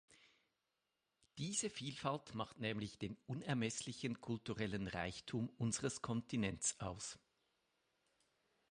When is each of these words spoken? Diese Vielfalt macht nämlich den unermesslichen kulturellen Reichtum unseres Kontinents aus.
Diese 1.37 1.69
Vielfalt 1.69 2.33
macht 2.33 2.59
nämlich 2.59 2.97
den 2.97 3.17
unermesslichen 3.27 4.19
kulturellen 4.19 4.87
Reichtum 4.87 5.47
unseres 5.59 6.01
Kontinents 6.01 6.79
aus. 6.79 7.19